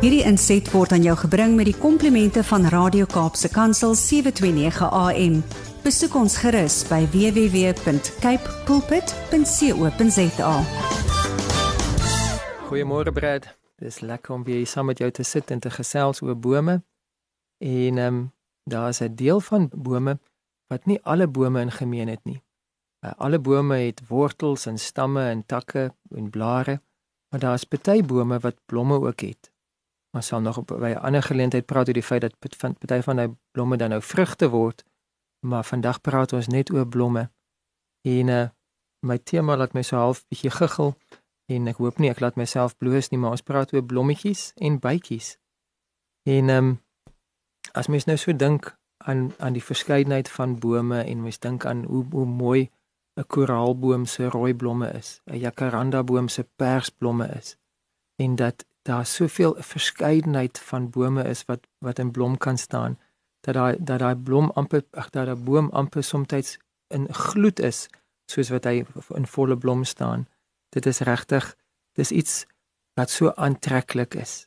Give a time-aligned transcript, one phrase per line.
[0.00, 5.42] Hierdie inset word aan jou gebring met die komplimente van Radio Kaapse Kansel 729 AM.
[5.84, 10.54] Besoek ons gerus by www.cape pulpit.co.za.
[12.68, 13.48] Goeiemôre Brad.
[13.80, 16.82] Dis lekker om weer saam met jou te sit en te gesels oor bome.
[17.60, 18.32] En ehm um,
[18.64, 20.18] daar is 'n deel van bome
[20.66, 22.42] wat nie alle bome in gemeen het nie.
[23.04, 26.80] Uh, alle bome het wortels en stamme en takke en blare,
[27.30, 29.52] maar daar is baie bome wat blomme ook het.
[30.10, 33.16] Ons sal nog op 'n ander geleentheid praat oor die feit dat van baie van
[33.16, 34.84] die blomme dan nou vrugte word,
[35.46, 37.30] maar vandag praat ons net oor blomme.
[38.00, 38.48] En uh,
[39.06, 40.96] my tema laat my so half bietjie giggel
[41.46, 44.78] en ek hoop nie ek laat myself bloos nie, maar ons praat oor blommetjies en
[44.78, 45.38] bytjies.
[46.28, 46.80] En ehm um,
[47.72, 51.84] as mens nou so dink aan aan die verskeidenheid van bome en mens dink aan
[51.84, 52.70] hoe hoe mooi
[53.16, 57.56] 'n koraalboom se rooi blomme is, 'n jacaranda boom se persblomme is
[58.16, 62.98] en dat daar soveel verskeidenheid van bome is wat wat in blom kan staan
[63.40, 66.58] dat daai dat daai blom amper ag dat daai boom amper soms
[66.88, 67.88] in gloed is
[68.30, 68.82] soos wat hy
[69.18, 70.26] in volle blom staan.
[70.74, 71.54] Dit is regtig
[71.98, 72.44] dis iets
[72.98, 74.46] wat so aantreklik is.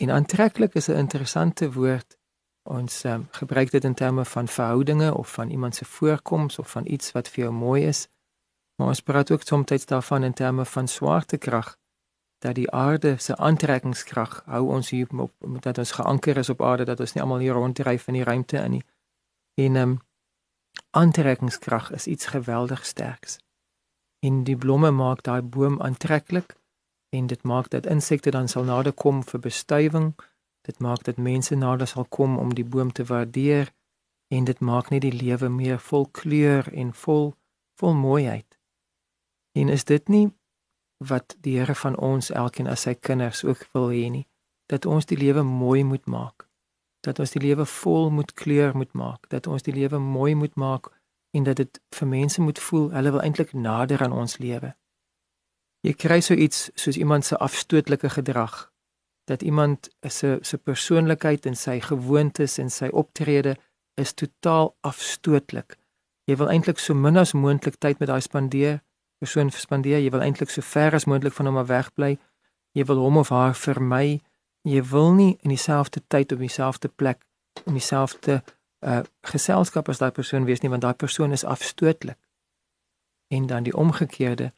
[0.00, 2.16] En aantreklik is 'n interessante woord
[2.62, 6.86] Ons um, gebruik dit in terme van verhoudinge of van iemand se voorkoms of van
[6.86, 8.08] iets wat vir jou mooi is.
[8.76, 11.76] Maar ons praat ook soms daarvan in terme van swaartekrag
[12.38, 16.84] dat die aarde se aantrekkingskrag hou ons hier op dat ons geanker is op aarde
[16.84, 18.84] dat ons nie almal hier ronddryf in die ruimte in nie.
[19.54, 20.00] En ehm um,
[20.90, 23.38] aantrekkingskrag is iets geweldig sterks.
[24.18, 26.56] En die blomme maak daai boom aantreklik
[27.08, 30.14] en dit maak dat insekte dan sal nader kom vir bestuiving.
[30.62, 33.72] Dit maak dat mense nader sal kom om die boom te waardeer
[34.28, 37.34] en dit maak net die lewe meer vol kleur en vol
[37.80, 38.58] vol mooiheid.
[39.52, 40.30] En is dit nie
[40.96, 44.26] wat die Here van ons elkeen as sy kinders ook wil hê nie,
[44.70, 46.46] dat ons die lewe mooi moet maak.
[47.02, 50.54] Dat ons die lewe vol moet kleur moet maak, dat ons die lewe mooi moet
[50.54, 50.92] maak
[51.34, 54.74] en dat dit vir mense moet voel hulle wil eintlik nader aan ons lewe.
[55.82, 58.71] Jy kry so iets soos iemand se afstootlike gedrag
[59.24, 63.56] dat iemand se se persoonlikheid en sy gewoontes en sy optrede
[63.94, 65.76] is totaal afstootlik.
[66.24, 68.80] Jy wil eintlik so min as moontlik tyd met daai spandeer,
[69.18, 69.98] persoon spandeer.
[69.98, 72.16] Jy wil eintlik so ver as moontlik van hom af wegbly.
[72.72, 74.22] Jy wil hom of haar vermy.
[74.62, 77.26] Jy wil nie in dieselfde tyd op dieselfde plek
[77.66, 78.42] in dieselfde
[78.82, 82.18] uh geselskap as daai persoon wees nie want daai persoon is afstootlik.
[83.30, 84.52] En dan die omgekeerde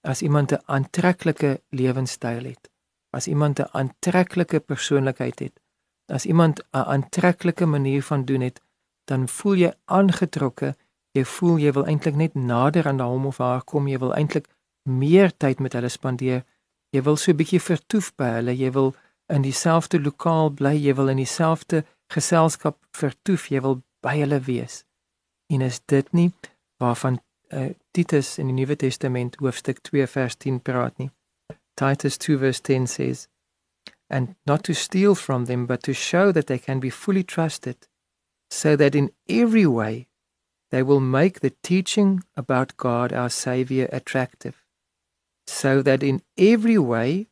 [0.00, 2.70] as iemand 'n aantreklike lewenstyl het
[3.16, 5.60] as iemand 'n aantreklike persoonlikheid het,
[6.06, 8.60] as iemand 'n aantreklike manier van doen het,
[9.04, 10.74] dan voel jy aangetrokke.
[11.16, 13.88] Jy voel jy wil eintlik net nader aan hom of haar kom.
[13.88, 14.48] Jy wil eintlik
[14.82, 16.44] meer tyd met hulle spandeer.
[16.90, 18.56] Jy wil so 'n bietjie vertoef by hulle.
[18.56, 18.94] Jy wil
[19.26, 20.74] in dieselfde lokaal bly.
[20.74, 23.48] Jy wil in dieselfde geselskap vertoef.
[23.48, 24.84] Jy wil by hulle wees.
[25.46, 26.32] En is dit nie
[26.78, 31.10] waarvan uh, Titus in die Nuwe Testament hoofstuk 2 vers 10 praat nie?
[31.76, 33.28] Titus 2 verse 10 says,
[34.08, 37.88] And not to steal from them, but to show that they can be fully trusted,
[38.50, 40.08] so that in every way
[40.70, 44.64] they will make the teaching about God our Saviour attractive.
[45.46, 47.28] So that in every way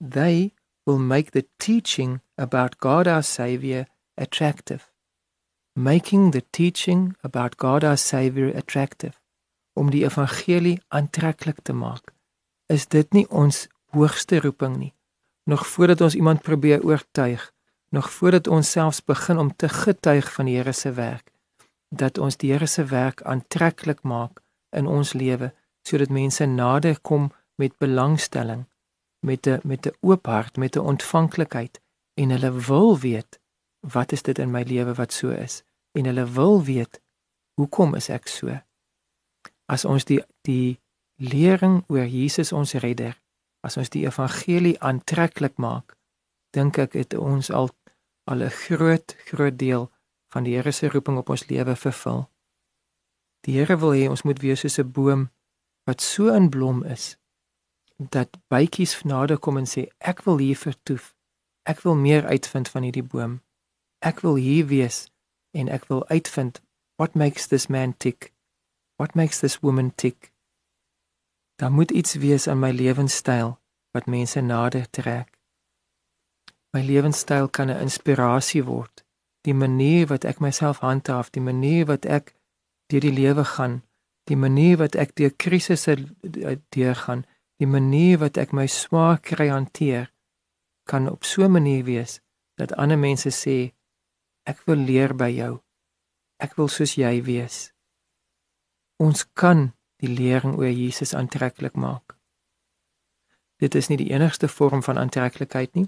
[0.00, 0.52] they
[0.86, 4.90] will make the teaching about God our Saviour attractive.
[5.76, 9.18] Making the teaching about God our Saviour attractive.
[9.74, 12.12] Om die evangelie aantreklik te maak.
[12.72, 14.94] Is dit nie ons hoogste roeping nie.
[15.44, 17.52] Nog voordat ons iemand probeer oortuig,
[17.88, 21.32] nog voordat ons selfs begin om te getuig van die Here se werk,
[21.88, 24.40] dat ons die Here se werk aantreklik maak
[24.70, 25.52] in ons lewe
[25.82, 28.64] sodat mense nader kom met belangstelling,
[29.20, 31.80] met 'n met 'n oop hart, met 'n ontvanklikheid
[32.14, 33.40] en hulle wil weet
[33.80, 37.00] wat is dit in my lewe wat so is en hulle wil weet
[37.54, 38.60] hoekom is ek so?
[39.66, 40.80] As ons die die
[41.16, 43.18] lering oor Jesus ons redder
[43.62, 45.96] as ons die evangelie aantreklik maak,
[46.52, 47.70] dink ek het ons al
[48.30, 49.90] al 'n groot groot deel
[50.32, 52.30] van die Here se roeping op ons lewe vervul.
[53.40, 55.30] Die Here wil hê ons moet wees soos 'n boom
[55.84, 57.16] wat so in blom is
[57.96, 61.14] dat bytjies nader kom en sê ek wil hier vertoef.
[61.62, 63.40] Ek wil meer uitvind van hierdie boom.
[63.98, 65.10] Ek wil hier wees
[65.50, 66.60] en ek wil uitvind
[66.96, 68.32] what makes this man tick?
[68.96, 70.31] What makes this woman tick?
[71.62, 73.60] Daar moet iets wees aan my lewenstyl
[73.90, 75.38] wat mense nader trek.
[76.74, 79.04] My lewenstyl kan 'n inspirasie word.
[79.40, 82.34] Die manier wat ek myself handhaaf, die manier wat ek
[82.86, 83.82] deur die lewe gaan,
[84.24, 85.94] die manier wat ek deur krisisse
[86.68, 87.26] deurgaan,
[87.56, 90.10] die manier wat ek my swaar kry hanteer
[90.84, 92.20] kan op so 'n manier wees
[92.54, 93.72] dat ander mense sê
[94.42, 95.62] ek wil leer by jou.
[96.36, 97.72] Ek wil soos jy wees.
[98.96, 99.72] Ons kan
[100.02, 102.16] die lering oor Jesus aantreklik maak.
[103.62, 105.86] Dit is nie die enigste vorm van aantreklikheid nie.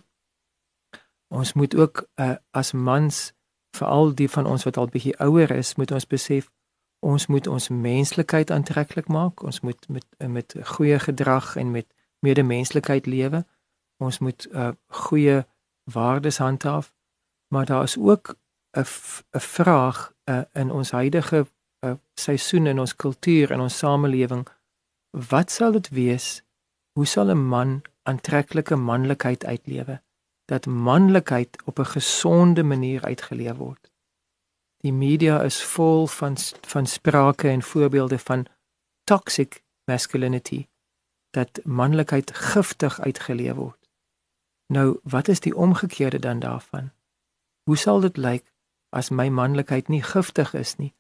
[1.35, 3.33] Ons moet ook uh, as mans
[3.75, 6.51] veral die van ons wat al bietjie ouer is, moet ons besef
[7.05, 9.43] ons moet ons menslikheid aantreklik maak.
[9.45, 11.87] Ons moet met met goeie gedrag en met
[12.25, 13.45] medemenslikheid lewe.
[14.01, 15.45] Ons moet uh, goeie
[15.85, 16.95] waardes handhaaf.
[17.53, 18.37] Maar daar is ook
[18.73, 18.87] 'n
[19.37, 21.47] 'n vraag uh, in ons huidige
[21.85, 24.47] uh, seisoen in ons kultuur en ons samelewing.
[25.11, 26.43] Wat sal dit wees?
[26.93, 30.01] Hoe sal 'n man aantreklike manlikheid uitlewe?
[30.45, 33.91] Dat manlikheid op 'n gesonde manier uitgeleef word.
[34.85, 38.47] Die media is vol van van sprake en voorbeelde van
[39.05, 40.67] toxic masculinity
[41.31, 43.91] dat manlikheid giftig uitgeleef word.
[44.67, 46.93] Nou, wat is die omgekeerde dan daarvan?
[47.63, 48.53] Hoe sal dit lyk
[48.89, 50.95] as my manlikheid nie giftig is nie,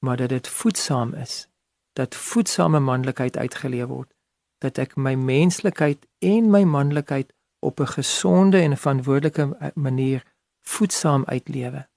[0.00, 1.48] maar dat dit voedsaam is?
[1.92, 4.12] Dat voedsame manlikheid uitgeleef word,
[4.58, 10.24] dat ek my menslikheid en my manlikheid op 'n gesonde en verantwoordelike manier
[10.60, 11.88] voedsaam uitlewe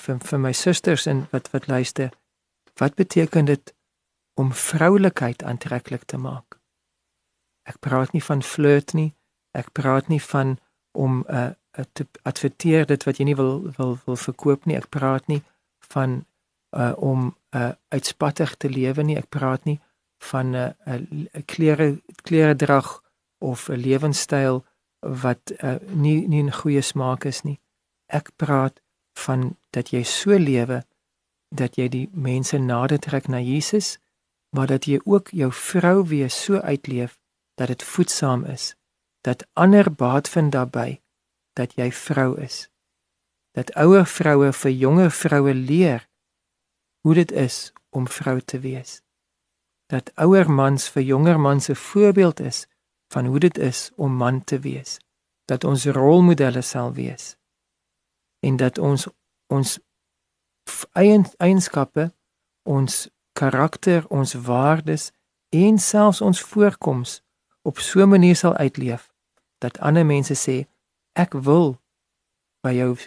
[0.00, 2.10] vir vir my susters en wat wat luister
[2.80, 3.74] wat beteken dit
[4.34, 6.58] om vroulikheid aantreklik te maak
[7.72, 9.14] ek praat nie van flirt nie
[9.56, 10.58] ek praat nie van
[10.92, 14.76] om 'n uh, uh, te adverteer dit wat jy nie wil wil wil verkoop nie
[14.76, 15.42] ek praat nie
[15.92, 16.24] van
[16.76, 19.80] uh, om uh, uitspattig te lewe nie ek praat nie
[20.30, 23.02] van 'n uh, uh, klere klere drag
[23.38, 24.64] of 'n lewenstyl
[25.00, 27.60] wat uh, nie nie 'n goeie smaak is nie
[28.06, 28.80] ek praat
[29.18, 30.84] van dat jy so lewe
[31.48, 33.98] dat jy die mense nader trek na Jesus,
[34.50, 37.18] maar dat jy ook jou vrou wees so uitleef
[37.54, 38.74] dat dit voedsaam is,
[39.20, 41.00] dat ander baat vind daarbey
[41.56, 42.68] dat jy vrou is.
[43.56, 46.08] Dat ouer vroue vir jonger vroue leer
[47.06, 49.02] hoe dit is om vrou te wees.
[49.86, 52.66] Dat ouer mans vir jonger mans 'n voorbeeld is
[53.08, 54.98] van hoe dit is om man te wees.
[55.44, 57.36] Dat ons rolmodelle sal wees
[58.40, 59.08] en dat ons
[59.46, 59.78] ons
[61.36, 62.14] eienskappe,
[62.62, 65.12] ons karakter, ons waardes
[65.48, 67.22] en selfs ons voorkoms
[67.62, 69.12] op so 'n manier sal uitleef
[69.58, 70.66] dat ander mense sê
[71.12, 71.80] ek wil
[72.60, 72.98] by jou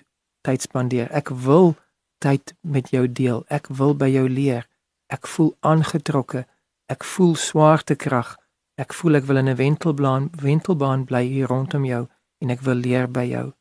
[0.42, 1.12] tyd spandeer.
[1.12, 1.76] Ek wil
[2.20, 3.44] tyd met jou deel.
[3.48, 4.68] Ek wil by jou leer.
[5.08, 6.46] Ek voel aangetrokke.
[6.88, 8.36] Ek voel swaartekrag.
[8.78, 12.08] Ek voel ek wil in 'n wentelbaan wentelbaan bly hier rondom jou
[12.40, 13.54] en ek wil leer by jou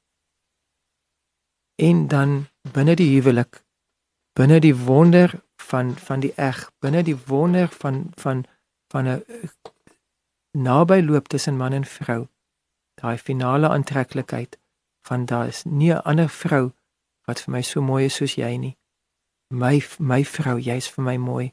[1.79, 3.63] en dan binne die huwelik
[4.39, 5.35] binne die wonder
[5.71, 8.45] van van die eg binne die wonder van van
[8.93, 9.23] van 'n
[10.53, 12.27] naby loop tussen man en vrou
[13.03, 14.59] daai finale aantreklikheid
[15.09, 16.73] van daar is nie 'n ander vrou
[17.29, 18.75] wat vir my so mooi is soos jy nie.
[19.53, 21.53] My my vrou jy's vir my mooi.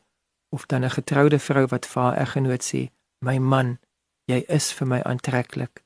[0.56, 3.78] Of dan 'n getroude vrou wat vir haar eggenoot sê my man
[4.26, 5.84] jy is vir my aantreklik.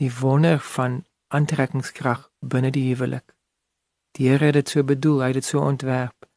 [0.00, 3.34] Die wonder van aantrekkingskrag binne die huwelik.
[4.12, 6.28] Die Here het dit so bedoel, hy het dit so ontwerp.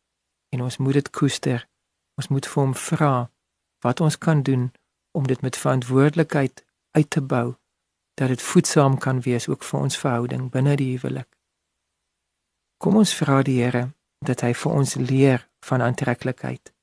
[0.50, 1.68] En ons moet dit koester.
[2.16, 3.32] Ons moet vir hom vra
[3.80, 4.72] wat ons kan doen
[5.12, 7.56] om dit met verantwoordelikheid uit te bou
[8.14, 11.35] dat dit voedsaam kan wees ook vir ons verhouding binne die huwelik.
[12.78, 13.90] Kom ons vra die Here
[14.26, 16.74] dat hy vir ons leer van aantreklikheid.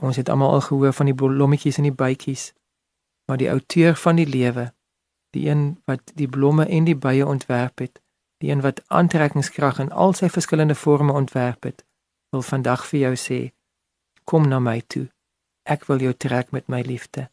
[0.00, 2.52] Ons het almal al gehoor van die blommetjies en die bytjies,
[3.26, 4.70] maar die outeur van die lewe,
[5.34, 8.00] die een wat die blomme en die bye ontwerp het,
[8.38, 11.84] die een wat aantrekkingskrag in al sy verskillende forme ontwerp het,
[12.32, 13.40] wil vandag vir jou sê:
[14.24, 15.06] Kom na my toe.
[15.64, 17.28] Ek wil jou trek met my liefde.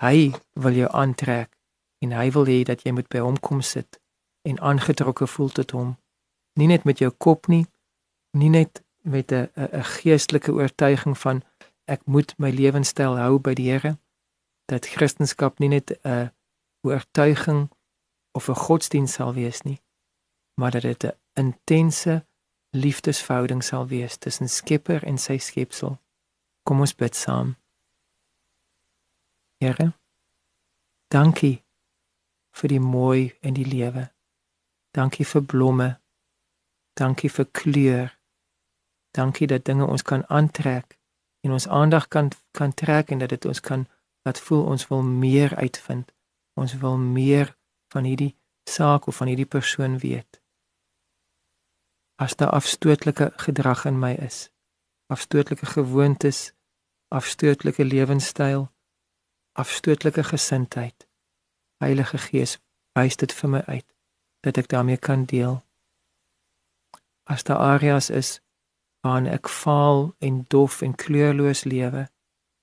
[0.00, 1.50] Hy wil jou aantrek
[2.02, 4.00] en hy wil hê dat jy moet by hom kom sit
[4.42, 5.90] en aangetrokke voel tot hom.
[6.54, 7.66] Nie net met jou kop nie,
[8.30, 11.42] nie net met 'n 'n geestelike oortuiging van
[11.84, 13.98] ek moet my lewenstyl hou by die Here
[14.66, 16.30] dat Christendom nie net 'n
[16.80, 17.70] oortuiging
[18.32, 19.80] of 'n godsdienst sal wees nie,
[20.54, 22.26] maar dat dit 'n intense
[22.70, 25.98] liefdesverhouding sal wees tussen Skepper en sy skepsel.
[26.62, 27.56] Kom ons bid saam.
[29.58, 29.92] Here,
[31.08, 31.62] dankie
[32.50, 34.10] vir die mooi in die lewe.
[34.90, 36.01] Dankie vir blomme.
[36.92, 38.18] Dankie vir kleur.
[39.10, 40.98] Dankie dat dinge ons kan aantrek
[41.40, 43.88] en ons aandag kan kan trek en dat dit ons kan
[44.22, 46.12] laat voel ons wil meer uitvind.
[46.54, 47.56] Ons wil meer
[47.92, 48.36] van hierdie
[48.68, 50.42] saak of van hierdie persoon weet
[52.22, 54.50] as daar afstootlike gedrag in my is,
[55.06, 56.52] afstootlike gewoontes,
[57.08, 58.68] afstootlike lewenstyl,
[59.52, 61.08] afstootlike gesindheid.
[61.82, 62.58] Heilige Gees,
[62.94, 63.86] wys dit vir my uit
[64.46, 65.60] dat ek daarmee kan deel.
[67.24, 68.40] As daar areas is
[69.00, 72.08] waarin ek faal en dof en kleurloos lewe,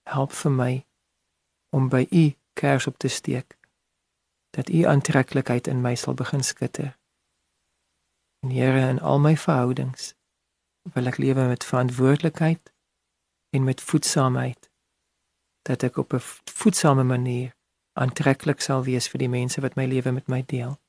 [0.04, 0.74] help vir my
[1.76, 3.58] om by U kers op te steek
[4.56, 6.98] dat U aantreklikheid in my sal begin skitter.
[8.40, 10.16] En Here in al my verhoudings
[10.94, 12.74] wil ek lewe met verantwoordelikheid
[13.56, 14.70] en met voedsaamheid
[15.68, 17.56] dat ek op 'n voedsame manier
[17.94, 20.80] aantreklik sal wees vir die mense wat my lewe met my deel.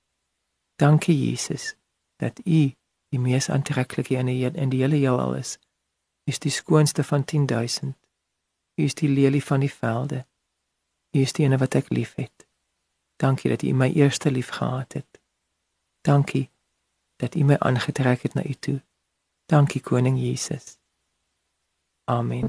[0.77, 1.77] Dankie Jesus
[2.17, 2.73] dat U
[3.11, 5.59] die mees aantreklike in die in die hele heelal is.
[6.27, 7.97] U is die skoonste van 10000.
[8.77, 10.27] U is die lelie van die velde.
[11.17, 12.47] U is die een wat ek liefhet.
[13.21, 15.21] Dankie dat U my eerste lief gehad het.
[16.01, 16.51] Dankie
[17.17, 18.83] dat U my aangetrek het na U toe.
[19.47, 20.79] Dankie koning Jesus.
[22.05, 22.49] Amen.